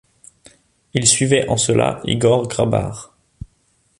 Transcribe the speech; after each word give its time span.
Il 0.95 1.05
suivait 1.05 1.47
en 1.47 1.57
cela 1.57 2.01
Igor 2.05 2.47
Grabar. 2.47 3.13